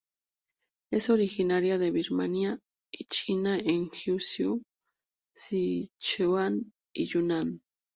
Es 0.91 1.11
originaria 1.11 1.77
de 1.77 1.91
Birmania 1.91 2.57
y 2.91 3.05
China 3.05 3.55
en 3.59 3.91
Guizhou, 3.91 4.59
Sichuan 5.31 6.73
y 6.91 7.05
Yunnan. 7.05 7.61